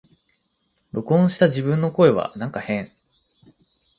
[0.93, 2.87] 録音した自分の声はなんか変